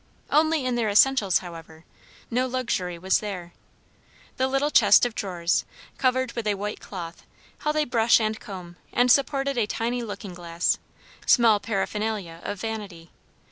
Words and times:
Only 0.31 0.65
in 0.65 0.73
their 0.73 0.89
essentials, 0.89 1.37
however; 1.45 1.85
no 2.31 2.47
luxury 2.47 2.97
was 2.97 3.19
there. 3.19 3.53
The 4.37 4.47
little 4.47 4.71
chest 4.71 5.05
of 5.05 5.13
drawers, 5.13 5.63
covered 5.99 6.31
with 6.33 6.47
a 6.47 6.55
white 6.55 6.79
cloth, 6.79 7.21
held 7.59 7.75
a 7.75 7.83
brush 7.85 8.19
and 8.19 8.39
comb, 8.39 8.77
and 8.91 9.11
supported 9.11 9.59
a 9.59 9.67
tiny 9.67 10.01
looking 10.01 10.33
glass; 10.33 10.79
small 11.27 11.59
paraphernalia 11.59 12.41
of 12.43 12.59
vanity. 12.59 13.11